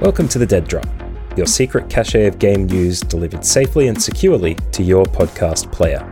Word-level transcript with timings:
Welcome 0.00 0.26
to 0.28 0.38
the 0.40 0.46
Dead 0.48 0.66
Drop, 0.66 0.88
your 1.36 1.46
secret 1.46 1.88
cache 1.88 2.16
of 2.16 2.40
game 2.40 2.66
news 2.66 3.00
delivered 3.00 3.44
safely 3.44 3.86
and 3.86 4.02
securely 4.02 4.56
to 4.72 4.82
your 4.82 5.04
podcast 5.04 5.70
player. 5.70 6.04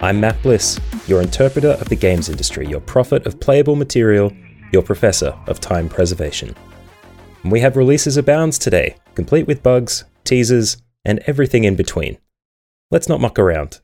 I'm 0.00 0.20
Matt 0.20 0.42
Bliss, 0.42 0.78
your 1.06 1.22
interpreter 1.22 1.70
of 1.70 1.88
the 1.88 1.96
games 1.96 2.28
industry, 2.28 2.66
your 2.66 2.80
prophet 2.80 3.26
of 3.26 3.40
playable 3.40 3.76
material, 3.76 4.30
your 4.70 4.82
professor 4.82 5.34
of 5.46 5.60
time 5.60 5.88
preservation. 5.88 6.54
We 7.44 7.60
have 7.60 7.78
releases 7.78 8.18
abounds 8.18 8.58
today, 8.58 8.96
complete 9.14 9.46
with 9.46 9.62
bugs, 9.62 10.04
teasers, 10.24 10.76
and 11.06 11.20
everything 11.20 11.64
in 11.64 11.74
between. 11.74 12.18
Let's 12.92 13.08
not 13.08 13.22
muck 13.22 13.38
around. 13.38 13.80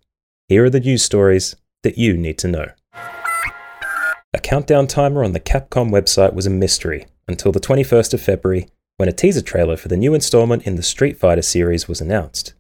Here 0.48 0.66
are 0.66 0.70
the 0.70 0.80
news 0.80 1.02
stories 1.02 1.56
that 1.82 1.96
you 1.96 2.14
need 2.14 2.36
to 2.40 2.46
know. 2.46 2.66
A 2.92 4.38
countdown 4.42 4.86
timer 4.86 5.24
on 5.24 5.32
the 5.32 5.40
Capcom 5.40 5.88
website 5.88 6.34
was 6.34 6.46
a 6.46 6.50
mystery 6.50 7.06
until 7.26 7.50
the 7.50 7.58
21st 7.58 8.12
of 8.12 8.20
February 8.20 8.68
when 8.98 9.08
a 9.08 9.12
teaser 9.12 9.40
trailer 9.40 9.78
for 9.78 9.88
the 9.88 9.96
new 9.96 10.12
installment 10.12 10.64
in 10.64 10.76
the 10.76 10.82
Street 10.82 11.16
Fighter 11.16 11.40
series 11.40 11.88
was 11.88 12.02
announced. 12.02 12.52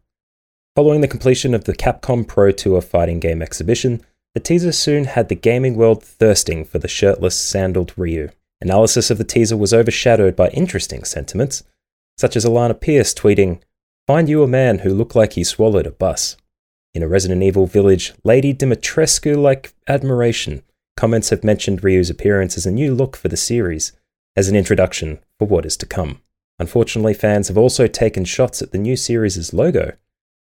Following 0.74 1.02
the 1.02 1.06
completion 1.06 1.52
of 1.52 1.64
the 1.64 1.74
Capcom 1.74 2.26
Pro 2.26 2.50
Tour 2.50 2.80
fighting 2.80 3.20
game 3.20 3.42
exhibition, 3.42 4.00
the 4.32 4.40
teaser 4.40 4.72
soon 4.72 5.04
had 5.04 5.28
the 5.28 5.34
gaming 5.34 5.74
world 5.74 6.02
thirsting 6.02 6.64
for 6.64 6.78
the 6.78 6.88
shirtless, 6.88 7.38
sandaled 7.38 7.92
Ryu. 7.94 8.30
Analysis 8.62 9.10
of 9.10 9.18
the 9.18 9.24
teaser 9.24 9.56
was 9.58 9.74
overshadowed 9.74 10.34
by 10.34 10.48
interesting 10.48 11.04
sentiments, 11.04 11.62
such 12.16 12.36
as 12.36 12.46
Alana 12.46 12.80
Pierce 12.80 13.12
tweeting, 13.12 13.60
Find 14.08 14.26
you 14.26 14.42
a 14.42 14.48
man 14.48 14.78
who 14.78 14.94
looked 14.94 15.14
like 15.14 15.34
he 15.34 15.44
swallowed 15.44 15.86
a 15.86 15.90
bus. 15.90 16.38
In 16.94 17.02
a 17.02 17.08
Resident 17.08 17.42
Evil 17.42 17.66
Village 17.66 18.14
Lady 18.24 18.54
Dimitrescu 18.54 19.36
like 19.36 19.74
admiration, 19.86 20.62
comments 20.96 21.28
have 21.28 21.44
mentioned 21.44 21.84
Ryu's 21.84 22.08
appearance 22.08 22.56
as 22.56 22.64
a 22.64 22.70
new 22.70 22.94
look 22.94 23.18
for 23.18 23.28
the 23.28 23.36
series, 23.36 23.92
as 24.34 24.48
an 24.48 24.56
introduction 24.56 25.18
for 25.38 25.46
what 25.46 25.66
is 25.66 25.76
to 25.76 25.84
come. 25.84 26.22
Unfortunately, 26.58 27.12
fans 27.12 27.48
have 27.48 27.58
also 27.58 27.86
taken 27.86 28.24
shots 28.24 28.62
at 28.62 28.72
the 28.72 28.78
new 28.78 28.96
series' 28.96 29.52
logo, 29.52 29.92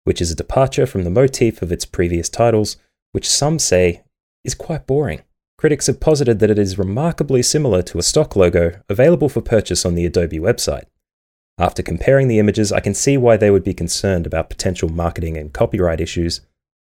which 0.05 0.21
is 0.21 0.31
a 0.31 0.35
departure 0.35 0.85
from 0.85 1.03
the 1.03 1.09
motif 1.09 1.61
of 1.61 1.69
its 1.69 1.83
previous 1.83 2.29
titles, 2.29 2.77
which 3.11 3.29
some 3.29 3.59
say 3.59 4.03
is 4.45 4.55
quite 4.55 4.87
boring. 4.87 5.21
Critics 5.57 5.87
have 5.87 5.99
posited 5.99 6.39
that 6.39 6.49
it 6.49 6.57
is 6.57 6.79
remarkably 6.79 7.43
similar 7.43 7.81
to 7.81 7.97
a 7.97 8.03
stock 8.03 8.37
logo 8.37 8.79
available 8.87 9.27
for 9.27 9.41
purchase 9.41 9.85
on 9.85 9.95
the 9.95 10.05
Adobe 10.05 10.39
website. 10.39 10.85
After 11.59 11.83
comparing 11.83 12.29
the 12.29 12.39
images, 12.39 12.71
I 12.71 12.79
can 12.79 12.93
see 12.93 13.17
why 13.17 13.35
they 13.35 13.51
would 13.51 13.65
be 13.65 13.73
concerned 13.73 14.25
about 14.25 14.49
potential 14.49 14.87
marketing 14.87 15.35
and 15.35 15.51
copyright 15.51 15.99
issues, 15.99 16.39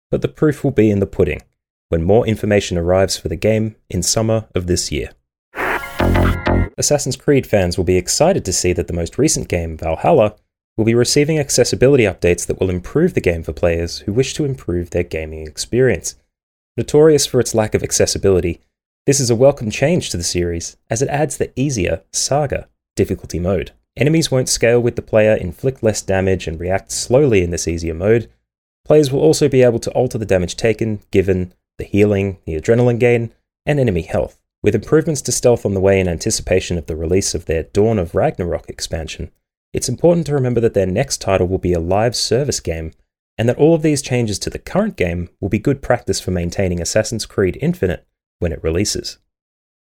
but 0.09 0.23
the 0.23 0.27
proof 0.27 0.63
will 0.63 0.71
be 0.71 0.89
in 0.89 0.99
the 0.99 1.05
pudding 1.05 1.41
when 1.89 2.02
more 2.02 2.25
information 2.25 2.75
arrives 2.75 3.15
for 3.15 3.27
the 3.27 3.35
game 3.35 3.75
in 3.88 4.02
summer 4.02 4.47
of 4.55 4.65
this 4.65 4.91
year. 4.91 5.11
Assassin's 6.75 7.15
Creed 7.15 7.45
fans 7.45 7.77
will 7.77 7.83
be 7.83 7.97
excited 7.97 8.43
to 8.45 8.52
see 8.52 8.73
that 8.73 8.88
the 8.88 8.93
most 8.93 9.19
recent 9.19 9.47
game, 9.47 9.77
Valhalla, 9.77 10.35
will 10.75 10.85
be 10.85 10.95
receiving 10.95 11.37
accessibility 11.37 12.05
updates 12.05 12.47
that 12.47 12.59
will 12.59 12.71
improve 12.71 13.13
the 13.13 13.21
game 13.21 13.43
for 13.43 13.53
players 13.53 13.99
who 13.99 14.11
wish 14.11 14.33
to 14.33 14.43
improve 14.43 14.89
their 14.89 15.03
gaming 15.03 15.45
experience. 15.45 16.15
Notorious 16.77 17.27
for 17.27 17.39
its 17.39 17.53
lack 17.53 17.75
of 17.75 17.83
accessibility, 17.83 18.59
this 19.05 19.19
is 19.19 19.30
a 19.30 19.35
welcome 19.35 19.69
change 19.69 20.09
to 20.09 20.17
the 20.17 20.23
series 20.23 20.77
as 20.89 21.03
it 21.03 21.09
adds 21.09 21.37
the 21.37 21.52
easier 21.55 22.02
Saga 22.11 22.67
difficulty 22.95 23.37
mode. 23.37 23.71
Enemies 23.95 24.31
won't 24.31 24.49
scale 24.49 24.80
with 24.80 24.95
the 24.95 25.02
player, 25.02 25.36
inflict 25.36 25.83
less 25.83 26.02
damage, 26.02 26.47
and 26.47 26.59
react 26.59 26.91
slowly 26.91 27.44
in 27.44 27.52
this 27.52 27.67
easier 27.67 27.94
mode. 27.94 28.30
Players 28.86 29.11
will 29.11 29.22
also 29.22 29.47
be 29.47 29.61
able 29.61 29.80
to 29.80 29.91
alter 29.91 30.17
the 30.17 30.25
damage 30.25 30.55
taken, 30.55 30.99
given 31.11 31.53
the 31.77 31.86
healing, 31.86 32.39
the 32.45 32.59
adrenaline 32.59 32.99
gain, 32.99 33.31
and 33.66 33.80
enemy 33.80 34.02
health. 34.02 34.39
With 34.64 34.75
improvements 34.75 35.21
to 35.23 35.31
stealth 35.31 35.66
on 35.66 35.73
the 35.73 35.80
way 35.80 35.99
in 35.99 36.08
anticipation 36.08 36.77
of 36.77 36.88
the 36.88 36.95
release 36.95 37.36
of 37.36 37.45
their 37.45 37.64
Dawn 37.64 37.99
of 37.99 38.15
Ragnarok 38.15 38.70
expansion, 38.70 39.31
it's 39.73 39.89
important 39.89 40.25
to 40.27 40.33
remember 40.33 40.61
that 40.61 40.73
their 40.73 40.86
next 40.86 41.20
title 41.21 41.48
will 41.48 41.58
be 41.58 41.73
a 41.73 41.80
live 41.80 42.15
service 42.15 42.60
game, 42.60 42.93
and 43.37 43.49
that 43.49 43.58
all 43.58 43.75
of 43.75 43.81
these 43.81 44.02
changes 44.02 44.39
to 44.39 44.49
the 44.49 44.60
current 44.60 44.95
game 44.95 45.30
will 45.39 45.49
be 45.49 45.60
good 45.60 45.81
practice 45.81 46.20
for 46.20 46.31
maintaining 46.31 46.81
Assassin's 46.81 47.25
Creed 47.25 47.58
Infinite 47.61 48.08
when 48.39 48.52
it 48.52 48.64
releases. 48.64 49.17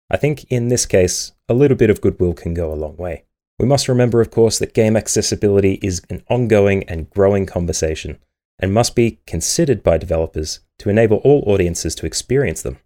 I 0.10 0.18
think 0.18 0.46
in 0.50 0.70
this 0.70 0.86
case, 0.86 1.34
a 1.48 1.54
little 1.54 1.78
bit 1.78 1.90
of 1.90 2.02
goodwill 2.02 2.34
can 2.34 2.54
go 2.54 2.72
a 2.72 2.76
long 2.76 2.98
way. 2.98 3.26
We 3.60 3.66
must 3.66 3.88
remember, 3.88 4.22
of 4.22 4.30
course, 4.30 4.60
that 4.60 4.76
game 4.76 4.96
accessibility 4.96 5.80
is 5.82 6.04
an 6.12 6.24
ongoing 6.30 6.84
and 6.84 7.10
growing 7.10 7.48
conversation 7.48 8.20
and 8.60 8.74
must 8.74 8.96
be 8.96 9.20
considered 9.26 9.82
by 9.82 9.98
developers 9.98 10.60
to 10.80 10.90
enable 10.90 11.18
all 11.18 11.44
audiences 11.48 11.96
to 11.96 12.06
experience 12.06 12.62
them. 12.62 12.78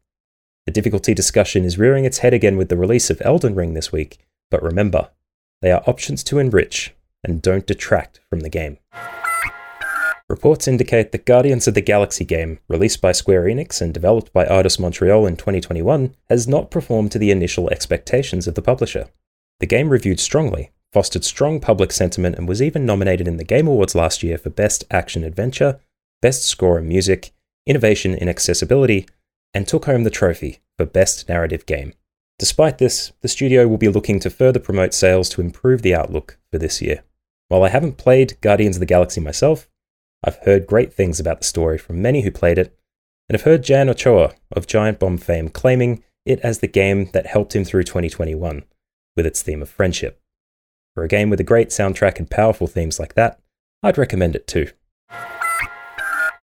The 0.65 0.71
difficulty 0.71 1.13
discussion 1.13 1.65
is 1.65 1.77
rearing 1.77 2.05
its 2.05 2.19
head 2.19 2.33
again 2.33 2.55
with 2.55 2.69
the 2.69 2.77
release 2.77 3.09
of 3.09 3.21
Elden 3.25 3.55
Ring 3.55 3.73
this 3.73 3.91
week, 3.91 4.25
but 4.49 4.63
remember, 4.63 5.09
they 5.61 5.71
are 5.71 5.83
options 5.87 6.23
to 6.25 6.39
enrich 6.39 6.93
and 7.23 7.41
don't 7.41 7.67
detract 7.67 8.21
from 8.29 8.39
the 8.39 8.49
game. 8.49 8.77
Reports 10.29 10.69
indicate 10.69 11.11
that 11.11 11.25
Guardians 11.25 11.67
of 11.67 11.73
the 11.73 11.81
Galaxy 11.81 12.23
game, 12.23 12.59
released 12.69 13.01
by 13.01 13.11
Square 13.11 13.43
Enix 13.43 13.81
and 13.81 13.93
developed 13.93 14.31
by 14.31 14.45
Eidos 14.45 14.79
Montreal 14.79 15.25
in 15.25 15.35
2021, 15.35 16.15
has 16.29 16.47
not 16.47 16.71
performed 16.71 17.11
to 17.11 17.19
the 17.19 17.31
initial 17.31 17.69
expectations 17.69 18.47
of 18.47 18.55
the 18.55 18.61
publisher. 18.61 19.09
The 19.61 19.67
game 19.67 19.89
reviewed 19.89 20.19
strongly, 20.19 20.71
fostered 20.91 21.23
strong 21.23 21.59
public 21.59 21.91
sentiment, 21.91 22.35
and 22.35 22.47
was 22.47 22.63
even 22.63 22.83
nominated 22.83 23.27
in 23.27 23.37
the 23.37 23.43
Game 23.43 23.67
Awards 23.67 23.93
last 23.93 24.23
year 24.23 24.39
for 24.39 24.49
Best 24.49 24.83
Action 24.89 25.23
Adventure, 25.23 25.79
Best 26.19 26.45
Score 26.45 26.79
and 26.79 26.87
Music, 26.87 27.31
Innovation 27.67 28.15
in 28.15 28.27
Accessibility, 28.27 29.07
and 29.53 29.67
took 29.67 29.85
home 29.85 30.03
the 30.03 30.09
trophy 30.09 30.61
for 30.77 30.85
Best 30.87 31.29
Narrative 31.29 31.67
Game. 31.67 31.93
Despite 32.39 32.79
this, 32.79 33.11
the 33.21 33.27
studio 33.27 33.67
will 33.67 33.77
be 33.77 33.87
looking 33.87 34.19
to 34.21 34.31
further 34.31 34.59
promote 34.59 34.95
sales 34.95 35.29
to 35.29 35.41
improve 35.41 35.83
the 35.83 35.93
outlook 35.93 36.39
for 36.51 36.57
this 36.57 36.81
year. 36.81 37.03
While 37.47 37.63
I 37.63 37.69
haven't 37.69 37.97
played 37.97 38.41
Guardians 38.41 38.77
of 38.77 38.79
the 38.79 38.87
Galaxy 38.87 39.21
myself, 39.21 39.69
I've 40.23 40.37
heard 40.37 40.65
great 40.65 40.91
things 40.91 41.19
about 41.19 41.37
the 41.37 41.45
story 41.45 41.77
from 41.77 42.01
many 42.01 42.21
who 42.21 42.31
played 42.31 42.57
it, 42.57 42.75
and 43.29 43.35
have 43.35 43.45
heard 43.45 43.63
Jan 43.63 43.89
Ochoa 43.89 44.33
of 44.51 44.65
Giant 44.65 44.97
Bomb 44.97 45.19
fame 45.19 45.49
claiming 45.49 46.03
it 46.25 46.39
as 46.39 46.59
the 46.59 46.67
game 46.67 47.11
that 47.13 47.27
helped 47.27 47.55
him 47.55 47.63
through 47.63 47.83
2021, 47.83 48.63
with 49.15 49.25
its 49.25 49.41
theme 49.41 49.61
of 49.61 49.69
friendship. 49.69 50.21
For 50.93 51.03
a 51.03 51.07
game 51.07 51.29
with 51.29 51.39
a 51.39 51.45
great 51.45 51.69
soundtrack 51.69 52.19
and 52.19 52.29
powerful 52.29 52.67
themes 52.67 52.99
like 52.99 53.13
that, 53.15 53.39
I'd 53.83 53.97
recommend 53.97 54.35
it 54.35 54.47
too. 54.47 54.69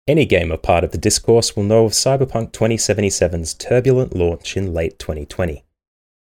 Any 0.08 0.26
gamer 0.26 0.56
part 0.56 0.86
of 0.86 0.92
the 0.92 0.98
discourse 0.98 1.56
will 1.56 1.64
know 1.64 1.84
of 1.84 1.92
Cyberpunk 1.92 2.52
2077's 2.54 3.54
turbulent 3.54 4.16
launch 4.16 4.56
in 4.56 4.74
late 4.74 4.98
2020. 5.00 5.56
The 5.56 5.62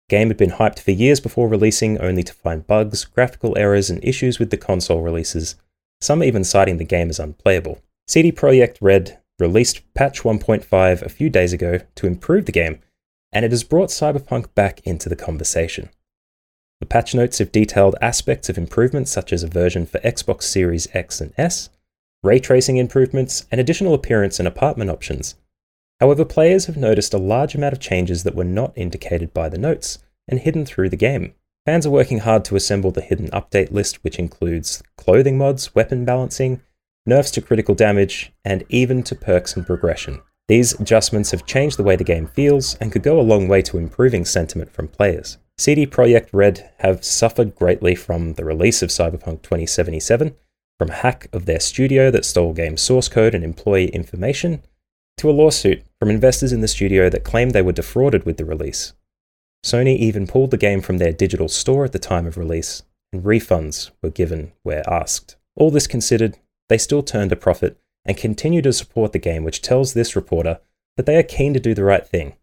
game 0.09 0.29
had 0.29 0.37
been 0.37 0.53
hyped 0.53 0.79
for 0.79 0.93
years 0.93 1.19
before 1.19 1.49
releasing, 1.49 1.99
only 1.99 2.23
to 2.23 2.33
find 2.33 2.65
bugs, 2.65 3.05
graphical 3.05 3.59
errors, 3.59 3.91
and 3.91 4.03
issues 4.05 4.39
with 4.39 4.51
the 4.51 4.57
console 4.57 5.03
releases, 5.03 5.57
some 6.01 6.23
even 6.23 6.45
citing 6.45 6.77
the 6.77 6.85
game 6.85 7.09
as 7.09 7.19
unplayable. 7.19 7.83
CD 8.07 8.31
Projekt 8.31 8.77
Red 8.81 9.19
released 9.41 9.83
patch 9.95 10.23
1.5 10.23 11.03
a 11.03 11.09
few 11.09 11.29
days 11.29 11.53
ago 11.53 11.81
to 11.97 12.07
improve 12.07 12.47
the 12.47 12.53
game, 12.53 12.79
and 13.33 13.45
it 13.45 13.51
has 13.51 13.65
brought 13.65 13.89
Cyberpunk 13.89 14.55
back 14.55 14.81
into 14.85 15.09
the 15.09 15.17
conversation. 15.17 15.91
The 16.83 16.87
patch 16.87 17.15
notes 17.15 17.39
have 17.39 17.53
detailed 17.53 17.95
aspects 18.03 18.49
of 18.49 18.59
improvements 18.59 19.13
such 19.13 19.33
as 19.33 19.45
a 19.45 19.47
version 19.47 19.87
for 19.87 20.01
Xbox 20.01 20.43
Series 20.43 20.89
X 20.93 21.21
and 21.21 21.33
S, 21.39 21.71
ray 22.25 22.41
tracing 22.41 22.77
improvements, 22.77 23.47
and 23.53 23.61
additional 23.61 23.95
appearance 23.95 24.41
and 24.41 24.49
apartment 24.49 24.91
options. 24.91 25.37
However, 26.01 26.25
players 26.25 26.67
have 26.67 26.77
noticed 26.77 27.15
a 27.15 27.19
large 27.19 27.55
amount 27.55 27.73
of 27.73 27.79
changes 27.79 28.25
that 28.25 28.35
were 28.35 28.43
not 28.43 28.73
indicated 28.75 29.33
by 29.33 29.49
the 29.49 29.59
notes 29.59 30.01
and 30.27 30.41
hidden 30.41 30.67
through 30.67 30.89
the 30.89 30.97
game. 30.97 31.35
Fans 31.67 31.87
are 31.87 31.91
working 31.91 32.19
hard 32.19 32.45
to 32.47 32.57
assemble 32.57 32.91
the 32.91 33.01
hidden 33.01 33.29
update 33.31 33.71
list, 33.71 34.03
which 34.03 34.19
includes 34.19 34.83
clothing 34.97 35.39
mods, 35.39 35.77
weapon 35.77 36.05
balancing, 36.05 36.63
nerfs 37.07 37.31
to 37.31 37.41
critical 37.41 37.77
damage, 37.77 38.33
and 38.45 38.65
even 38.69 39.05
to 39.05 39.15
perks 39.15 39.55
and 39.55 39.65
progression. 39.65 40.21
These 40.49 40.81
adjustments 40.81 41.31
have 41.31 41.47
changed 41.47 41.77
the 41.77 41.85
way 41.85 41.95
the 41.95 42.03
game 42.03 42.27
feels 42.27 42.75
and 42.81 42.91
could 42.91 43.05
go 43.05 43.21
a 43.21 43.23
long 43.23 43.47
way 43.47 43.63
to 43.63 43.79
improving 43.79 44.25
sentiment 44.25 44.73
from 44.73 44.89
players. 44.89 45.39
CD 45.59 45.87
Projekt 45.87 46.29
Red 46.33 46.71
have 46.79 47.05
suffered 47.05 47.55
greatly 47.55 47.95
from 47.95 48.35
the 48.35 48.45
release 48.45 48.83
of 48.83 48.91
Cyberpunk 48.91 49.43
2077 49.43 50.35
from 50.79 50.89
hack 50.89 51.29
of 51.33 51.47
their 51.47 51.61
studio 51.61 52.11
that 52.11 52.25
stole 52.25 52.53
game 52.53 52.77
source 52.77 53.09
code 53.09 53.35
and 53.35 53.45
employee 53.45 53.89
information, 53.91 54.63
to 55.17 55.31
a 55.31 55.33
lawsuit 55.33 55.85
from 56.01 56.11
investors 56.11 56.53
in 56.53 56.61
the 56.61 56.67
studio 56.67 57.09
that 57.09 57.23
claimed 57.23 57.53
they 57.53 57.63
were 57.63 57.71
defrauded 57.71 58.25
with 58.25 58.37
the 58.37 58.45
release. 58.45 58.93
Sony 59.65 59.97
even 59.97 60.27
pulled 60.27 60.51
the 60.51 60.57
game 60.57 60.81
from 60.81 60.99
their 60.99 61.13
digital 61.13 61.49
store 61.49 61.85
at 61.85 61.93
the 61.93 61.99
time 62.01 62.27
of 62.27 62.37
release, 62.37 62.83
and 63.13 63.23
refunds 63.23 63.93
were 64.03 64.11
given 64.11 64.53
where 64.65 64.83
asked. 64.91 65.37
All 65.55 65.71
this 65.71 65.87
considered, 65.87 66.39
they 66.69 66.79
still 66.79 67.05
turned 67.05 67.31
a 67.31 67.37
profit 67.37 67.79
and 68.05 68.17
continue 68.17 68.63
to 68.63 68.73
support 68.73 69.13
the 69.13 69.21
game, 69.21 69.45
which 69.45 69.63
tells 69.63 69.95
this 69.95 70.17
reporter 70.17 70.59
that 70.97 71.07
they 71.07 71.17
are 71.17 71.23
keen 71.23 71.55
to 71.55 71.61
do 71.61 71.75
the 71.75 71.85
right 71.85 72.05
thing. 72.05 72.35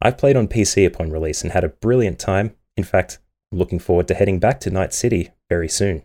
I've 0.00 0.18
played 0.18 0.36
on 0.36 0.48
PC 0.48 0.86
upon 0.86 1.10
release 1.10 1.42
and 1.42 1.52
had 1.52 1.64
a 1.64 1.68
brilliant 1.68 2.18
time. 2.18 2.54
In 2.76 2.84
fact, 2.84 3.18
I'm 3.50 3.58
looking 3.58 3.78
forward 3.78 4.08
to 4.08 4.14
heading 4.14 4.38
back 4.38 4.60
to 4.60 4.70
Night 4.70 4.92
City 4.92 5.30
very 5.48 5.68
soon. 5.68 6.02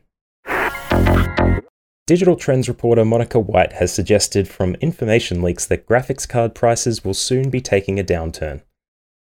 Digital 2.08 2.36
Trends 2.36 2.68
reporter 2.68 3.06
Monica 3.06 3.40
White 3.40 3.74
has 3.74 3.94
suggested 3.94 4.48
from 4.48 4.76
information 4.76 5.42
leaks 5.42 5.66
that 5.66 5.86
graphics 5.86 6.28
card 6.28 6.56
prices 6.56 7.04
will 7.04 7.14
soon 7.14 7.50
be 7.50 7.62
taking 7.62 8.00
a 8.00 8.04
downturn. 8.04 8.62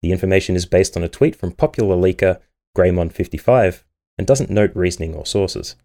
The 0.02 0.12
information 0.12 0.56
is 0.56 0.64
based 0.64 0.96
on 0.96 1.02
a 1.02 1.08
tweet 1.08 1.34
from 1.36 1.52
popular 1.52 1.96
leaker 1.96 2.40
Greymon55 2.76 3.82
and 4.16 4.26
doesn't 4.26 4.50
note 4.50 4.70
reasoning 4.74 5.14
or 5.14 5.26
sources. 5.26 5.76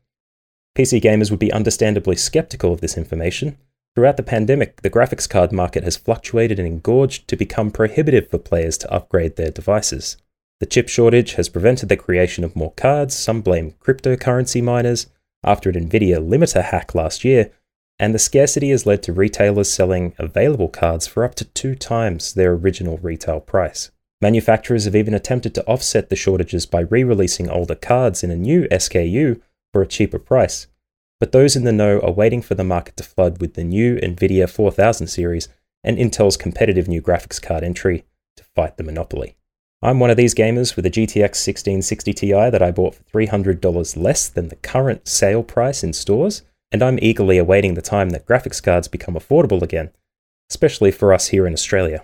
PC 0.77 1.01
gamers 1.01 1.29
would 1.29 1.39
be 1.39 1.51
understandably 1.51 2.15
skeptical 2.15 2.73
of 2.73 2.81
this 2.81 2.97
information. 2.97 3.57
Throughout 3.95 4.17
the 4.17 4.23
pandemic, 4.23 4.81
the 4.81 4.89
graphics 4.89 5.29
card 5.29 5.51
market 5.51 5.83
has 5.83 5.97
fluctuated 5.97 6.57
and 6.57 6.67
engorged 6.67 7.27
to 7.27 7.35
become 7.35 7.69
prohibitive 7.69 8.29
for 8.29 8.39
players 8.39 8.77
to 8.79 8.91
upgrade 8.91 9.35
their 9.35 9.51
devices. 9.51 10.17
The 10.59 10.65
chip 10.65 10.89
shortage 10.89 11.33
has 11.33 11.49
prevented 11.49 11.89
the 11.89 11.97
creation 11.97 12.43
of 12.43 12.55
more 12.55 12.71
cards, 12.73 13.13
some 13.15 13.41
blame 13.41 13.75
cryptocurrency 13.79 14.63
miners, 14.63 15.07
after 15.43 15.69
an 15.69 15.89
Nvidia 15.89 16.17
limiter 16.25 16.63
hack 16.63 16.95
last 16.95 17.23
year, 17.23 17.51
and 17.99 18.15
the 18.15 18.19
scarcity 18.19 18.69
has 18.71 18.85
led 18.85 19.03
to 19.03 19.13
retailers 19.13 19.71
selling 19.71 20.15
available 20.17 20.69
cards 20.69 21.05
for 21.05 21.23
up 21.23 21.35
to 21.35 21.45
two 21.45 21.75
times 21.75 22.33
their 22.33 22.53
original 22.53 22.97
retail 22.97 23.39
price. 23.39 23.91
Manufacturers 24.21 24.85
have 24.85 24.95
even 24.95 25.13
attempted 25.13 25.53
to 25.53 25.65
offset 25.65 26.09
the 26.09 26.15
shortages 26.15 26.65
by 26.65 26.79
re 26.79 27.03
releasing 27.03 27.49
older 27.49 27.75
cards 27.75 28.23
in 28.23 28.31
a 28.31 28.37
new 28.37 28.67
SKU 28.69 29.41
for 29.71 29.81
a 29.81 29.87
cheaper 29.87 30.17
price, 30.17 30.67
but 31.23 31.31
those 31.31 31.55
in 31.55 31.63
the 31.63 31.71
know 31.71 32.01
are 32.01 32.11
waiting 32.11 32.41
for 32.41 32.53
the 32.53 32.65
market 32.65 32.97
to 32.97 33.03
flood 33.03 33.39
with 33.39 33.53
the 33.53 33.63
new 33.63 33.95
NVIDIA 33.95 34.49
4000 34.49 35.07
series 35.07 35.47
and 35.81 35.97
Intel's 35.97 36.35
competitive 36.35 36.89
new 36.89 37.01
graphics 37.01 37.41
card 37.41 37.63
entry 37.63 38.03
to 38.35 38.43
fight 38.53 38.75
the 38.75 38.83
monopoly. 38.83 39.37
I'm 39.81 40.01
one 40.01 40.09
of 40.09 40.17
these 40.17 40.35
gamers 40.35 40.75
with 40.75 40.85
a 40.85 40.89
GTX 40.89 41.47
1660 41.47 42.11
Ti 42.11 42.33
that 42.33 42.61
I 42.61 42.71
bought 42.71 42.95
for 42.95 43.03
$300 43.03 43.95
less 43.95 44.27
than 44.27 44.49
the 44.49 44.57
current 44.57 45.07
sale 45.07 45.43
price 45.43 45.81
in 45.81 45.93
stores, 45.93 46.41
and 46.73 46.83
I'm 46.83 46.99
eagerly 47.01 47.37
awaiting 47.37 47.75
the 47.75 47.81
time 47.81 48.09
that 48.09 48.27
graphics 48.27 48.61
cards 48.61 48.89
become 48.89 49.15
affordable 49.15 49.61
again, 49.61 49.91
especially 50.51 50.91
for 50.91 51.13
us 51.13 51.29
here 51.29 51.47
in 51.47 51.53
Australia. 51.53 52.03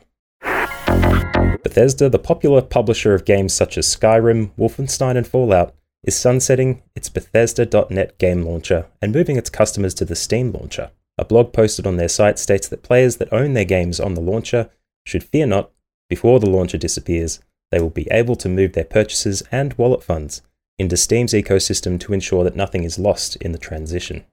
Bethesda, 1.62 2.10
the 2.10 2.20
popular 2.20 2.62
publisher 2.62 3.14
of 3.14 3.26
games 3.26 3.54
such 3.54 3.78
as 3.78 3.86
Skyrim, 3.86 4.52
Wolfenstein, 4.58 5.18
and 5.18 5.28
Fallout, 5.28 5.76
is 6.04 6.16
sunsetting 6.16 6.82
its 6.96 7.10
Bethesda.net 7.10 8.18
game 8.18 8.44
launcher 8.44 8.88
and 9.02 9.12
moving 9.12 9.38
its 9.38 9.50
customers 9.50 9.94
to 9.96 10.06
the 10.06 10.16
Steam 10.16 10.52
launcher. 10.52 10.92
A 11.18 11.26
blog 11.26 11.52
posted 11.52 11.86
on 11.86 11.98
their 11.98 12.08
site 12.08 12.40
states 12.40 12.68
that 12.70 12.84
players 12.84 13.18
that 13.18 13.34
own 13.34 13.54
their 13.54 13.66
games 13.66 14.00
on 14.00 14.14
the 14.14 14.22
launcher 14.22 14.70
should 15.06 15.24
fear 15.24 15.46
not, 15.46 15.72
before 16.10 16.40
the 16.40 16.50
launcher 16.50 16.78
disappears, 16.78 17.40
they 17.72 17.80
will 17.80 17.90
be 17.90 18.08
able 18.10 18.36
to 18.38 18.50
move 18.50 18.74
their 18.74 18.86
purchases 18.86 19.44
and 19.52 19.74
wallet 19.74 20.02
funds 20.02 20.42
into 20.78 20.96
Steam's 20.96 21.34
ecosystem 21.34 22.00
to 22.00 22.14
ensure 22.14 22.44
that 22.44 22.56
nothing 22.56 22.84
is 22.84 22.98
lost 22.98 23.36
in 23.38 23.52
the 23.52 23.58
transition. 23.58 24.26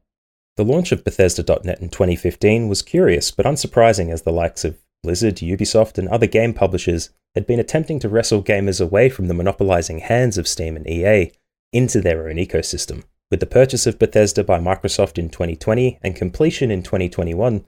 The 0.57 0.65
launch 0.65 0.93
of 0.93 1.05
Bethesda.net 1.05 1.81
in 1.81 1.91
2015 1.91 2.69
was 2.69 2.81
curious 2.83 3.31
but 3.31 3.45
unsurprising 3.45 4.11
as 4.11 4.23
the 4.23 4.33
likes 4.33 4.65
of 4.65 4.79
Blizzard, 5.03 5.37
Ubisoft, 5.37 5.99
and 5.99 6.09
other 6.09 6.27
game 6.27 6.55
publishers 6.55 7.11
had 7.35 7.47
been 7.47 7.61
attempting 7.61 7.99
to 7.99 8.09
wrestle 8.09 8.43
gamers 8.43 8.81
away 8.81 9.11
from 9.11 9.29
the 9.29 9.35
monopolizing 9.35 9.99
hands 9.99 10.39
of 10.39 10.49
Steam 10.49 10.77
and 10.77 10.89
EA 10.89 11.33
into 11.77 12.01
their 12.01 12.29
own 12.29 12.37
ecosystem. 12.37 13.05
With 13.31 13.41
the 13.41 13.47
purchase 13.47 13.87
of 13.87 13.99
Bethesda 13.99 14.45
by 14.45 14.59
Microsoft 14.59 15.19
in 15.19 15.29
2020 15.29 15.99
and 16.03 16.15
completion 16.15 16.71
in 16.71 16.83
2021, 16.83 17.65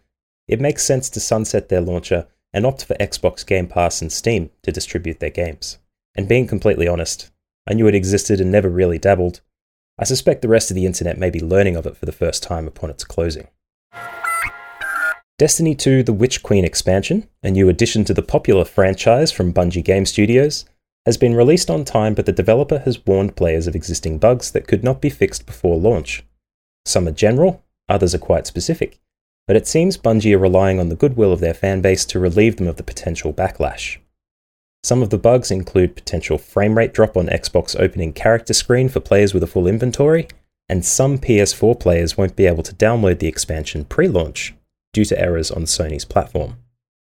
it 0.46 0.60
makes 0.60 0.84
sense 0.84 1.10
to 1.10 1.20
sunset 1.20 1.68
their 1.68 1.80
launcher 1.80 2.26
and 2.52 2.64
opt 2.64 2.84
for 2.84 2.94
Xbox 2.94 3.44
Game 3.44 3.66
Pass 3.66 4.00
and 4.00 4.10
Steam 4.10 4.50
to 4.62 4.72
distribute 4.72 5.20
their 5.20 5.30
games. 5.30 5.78
And 6.16 6.28
being 6.28 6.46
completely 6.46 6.88
honest, 6.88 7.30
I 7.68 7.74
knew 7.74 7.86
it 7.86 7.94
existed 7.94 8.40
and 8.40 8.50
never 8.50 8.68
really 8.68 8.98
dabbled. 8.98 9.40
I 9.98 10.04
suspect 10.04 10.42
the 10.42 10.48
rest 10.48 10.70
of 10.70 10.74
the 10.74 10.86
internet 10.86 11.18
may 11.18 11.28
be 11.28 11.40
learning 11.40 11.76
of 11.76 11.86
it 11.86 11.96
for 11.96 12.06
the 12.06 12.12
first 12.12 12.42
time 12.42 12.66
upon 12.66 12.90
its 12.90 13.04
closing. 13.04 13.48
Destiny 15.38 15.74
2 15.74 16.02
The 16.02 16.12
Witch 16.12 16.42
Queen 16.42 16.64
expansion, 16.64 17.28
a 17.42 17.50
new 17.50 17.68
addition 17.68 18.04
to 18.04 18.14
the 18.14 18.22
popular 18.22 18.64
franchise 18.64 19.30
from 19.30 19.52
Bungie 19.52 19.84
Game 19.84 20.06
Studios, 20.06 20.64
has 21.08 21.16
been 21.16 21.34
released 21.34 21.70
on 21.70 21.86
time, 21.86 22.12
but 22.12 22.26
the 22.26 22.32
developer 22.32 22.80
has 22.80 23.06
warned 23.06 23.34
players 23.34 23.66
of 23.66 23.74
existing 23.74 24.18
bugs 24.18 24.50
that 24.50 24.68
could 24.68 24.84
not 24.84 25.00
be 25.00 25.08
fixed 25.08 25.46
before 25.46 25.78
launch. 25.78 26.22
Some 26.84 27.08
are 27.08 27.12
general, 27.12 27.64
others 27.88 28.14
are 28.14 28.18
quite 28.18 28.46
specific, 28.46 29.00
but 29.46 29.56
it 29.56 29.66
seems 29.66 29.96
Bungie 29.96 30.34
are 30.34 30.38
relying 30.38 30.78
on 30.78 30.90
the 30.90 30.94
goodwill 30.94 31.32
of 31.32 31.40
their 31.40 31.54
fanbase 31.54 32.06
to 32.08 32.18
relieve 32.18 32.56
them 32.58 32.68
of 32.68 32.76
the 32.76 32.82
potential 32.82 33.32
backlash. 33.32 33.96
Some 34.84 35.00
of 35.00 35.08
the 35.08 35.16
bugs 35.16 35.50
include 35.50 35.96
potential 35.96 36.36
frame 36.36 36.76
rate 36.76 36.92
drop 36.92 37.16
on 37.16 37.28
Xbox 37.28 37.74
opening 37.80 38.12
character 38.12 38.52
screen 38.52 38.90
for 38.90 39.00
players 39.00 39.32
with 39.32 39.42
a 39.42 39.46
full 39.46 39.66
inventory, 39.66 40.28
and 40.68 40.84
some 40.84 41.16
PS4 41.16 41.80
players 41.80 42.18
won't 42.18 42.36
be 42.36 42.44
able 42.44 42.62
to 42.64 42.74
download 42.74 43.18
the 43.18 43.28
expansion 43.28 43.86
pre 43.86 44.08
launch 44.08 44.52
due 44.92 45.06
to 45.06 45.18
errors 45.18 45.50
on 45.50 45.62
Sony's 45.62 46.04
platform. 46.04 46.58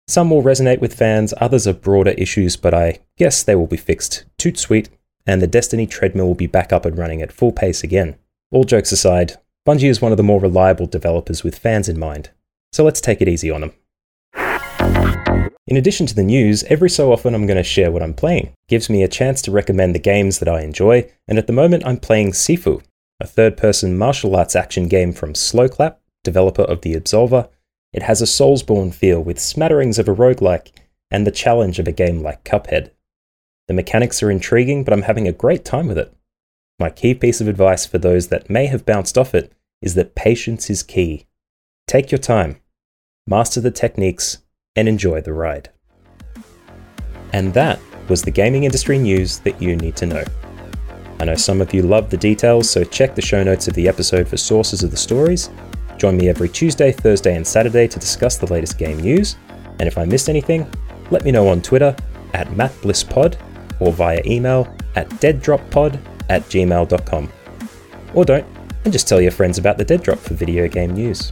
Some 0.07 0.29
will 0.29 0.43
resonate 0.43 0.81
with 0.81 0.93
fans, 0.93 1.33
others 1.37 1.65
are 1.65 1.73
broader 1.73 2.11
issues, 2.11 2.57
but 2.57 2.73
I 2.73 2.99
guess 3.17 3.41
they 3.41 3.55
will 3.55 3.67
be 3.67 3.77
fixed 3.77 4.25
toot 4.37 4.59
sweet, 4.59 4.89
and 5.25 5.41
the 5.41 5.47
Destiny 5.47 5.87
treadmill 5.87 6.27
will 6.27 6.35
be 6.35 6.47
back 6.47 6.73
up 6.73 6.85
and 6.85 6.97
running 6.97 7.21
at 7.21 7.31
full 7.31 7.53
pace 7.53 7.83
again. 7.83 8.15
All 8.51 8.65
jokes 8.65 8.91
aside, 8.91 9.37
Bungie 9.65 9.89
is 9.89 10.01
one 10.01 10.11
of 10.11 10.17
the 10.17 10.23
more 10.23 10.41
reliable 10.41 10.87
developers 10.87 11.43
with 11.43 11.57
fans 11.57 11.87
in 11.87 11.97
mind, 11.97 12.31
so 12.73 12.83
let's 12.83 12.99
take 12.99 13.21
it 13.21 13.29
easy 13.29 13.49
on 13.49 13.61
them. 13.61 13.73
In 15.65 15.77
addition 15.77 16.05
to 16.07 16.15
the 16.15 16.23
news, 16.23 16.63
every 16.65 16.89
so 16.89 17.13
often 17.13 17.33
I'm 17.33 17.47
going 17.47 17.57
to 17.57 17.63
share 17.63 17.89
what 17.89 18.03
I'm 18.03 18.13
playing. 18.13 18.47
It 18.47 18.67
gives 18.67 18.89
me 18.89 19.01
a 19.01 19.07
chance 19.07 19.41
to 19.43 19.51
recommend 19.51 19.95
the 19.95 19.99
games 19.99 20.39
that 20.39 20.49
I 20.49 20.61
enjoy, 20.61 21.09
and 21.29 21.37
at 21.37 21.47
the 21.47 21.53
moment 21.53 21.85
I'm 21.85 21.97
playing 21.97 22.33
Sifu, 22.33 22.83
a 23.21 23.25
third 23.25 23.55
person 23.55 23.97
martial 23.97 24.35
arts 24.35 24.55
action 24.55 24.89
game 24.89 25.13
from 25.13 25.33
Sloclap, 25.33 25.95
developer 26.25 26.63
of 26.63 26.81
The 26.81 26.95
Absolver. 26.95 27.47
It 27.93 28.03
has 28.03 28.21
a 28.21 28.25
Soulsborne 28.25 28.93
feel 28.93 29.23
with 29.23 29.39
smatterings 29.39 29.99
of 29.99 30.07
a 30.07 30.15
roguelike 30.15 30.71
and 31.11 31.25
the 31.27 31.31
challenge 31.31 31.77
of 31.77 31.87
a 31.87 31.91
game 31.91 32.23
like 32.23 32.43
Cuphead. 32.43 32.89
The 33.67 33.73
mechanics 33.73 34.21
are 34.23 34.31
intriguing, 34.31 34.83
but 34.83 34.93
I'm 34.93 35.03
having 35.03 35.27
a 35.27 35.31
great 35.31 35.63
time 35.63 35.87
with 35.87 35.97
it. 35.97 36.13
My 36.79 36.89
key 36.89 37.13
piece 37.13 37.39
of 37.39 37.47
advice 37.47 37.85
for 37.85 37.99
those 37.99 38.27
that 38.29 38.49
may 38.49 38.65
have 38.65 38.85
bounced 38.85 39.17
off 39.17 39.35
it 39.35 39.53
is 39.81 39.93
that 39.93 40.15
patience 40.15 40.69
is 40.69 40.81
key. 40.81 41.27
Take 41.87 42.11
your 42.11 42.19
time, 42.19 42.57
master 43.27 43.61
the 43.61 43.71
techniques, 43.71 44.39
and 44.75 44.87
enjoy 44.87 45.21
the 45.21 45.33
ride. 45.33 45.69
And 47.31 47.53
that 47.53 47.79
was 48.09 48.23
the 48.23 48.31
gaming 48.31 48.63
industry 48.63 48.97
news 48.97 49.39
that 49.39 49.61
you 49.61 49.75
need 49.75 49.95
to 49.97 50.07
know. 50.07 50.23
I 51.19 51.25
know 51.25 51.35
some 51.35 51.61
of 51.61 51.73
you 51.73 51.83
love 51.83 52.09
the 52.09 52.17
details, 52.17 52.69
so 52.69 52.83
check 52.83 53.15
the 53.15 53.21
show 53.21 53.43
notes 53.43 53.67
of 53.67 53.75
the 53.75 53.87
episode 53.87 54.27
for 54.27 54.37
sources 54.37 54.83
of 54.83 54.91
the 54.91 54.97
stories. 54.97 55.49
Join 55.97 56.17
me 56.17 56.29
every 56.29 56.49
Tuesday, 56.49 56.91
Thursday, 56.91 57.35
and 57.35 57.45
Saturday 57.45 57.87
to 57.87 57.99
discuss 57.99 58.37
the 58.37 58.51
latest 58.51 58.77
game 58.77 58.99
news. 58.99 59.37
And 59.79 59.87
if 59.87 59.97
I 59.97 60.05
missed 60.05 60.29
anything, 60.29 60.69
let 61.11 61.23
me 61.23 61.31
know 61.31 61.47
on 61.47 61.61
Twitter 61.61 61.95
at 62.33 62.47
MattBlissPod 62.49 63.37
or 63.79 63.91
via 63.91 64.21
email 64.25 64.73
at 64.95 65.09
deaddroppod 65.09 65.99
at 66.29 66.43
gmail.com. 66.43 67.31
Or 68.13 68.25
don't, 68.25 68.45
and 68.83 68.93
just 68.93 69.07
tell 69.07 69.21
your 69.21 69.31
friends 69.31 69.57
about 69.57 69.77
the 69.77 69.85
Dead 69.85 70.03
Drop 70.03 70.19
for 70.19 70.33
video 70.33 70.67
game 70.67 70.93
news. 70.93 71.31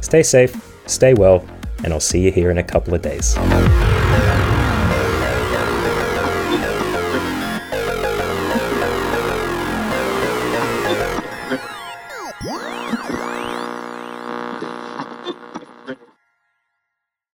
Stay 0.00 0.22
safe, 0.22 0.54
stay 0.86 1.14
well, 1.14 1.44
and 1.84 1.92
I'll 1.92 2.00
see 2.00 2.20
you 2.20 2.30
here 2.30 2.50
in 2.50 2.58
a 2.58 2.64
couple 2.64 2.94
of 2.94 3.02
days. 3.02 3.36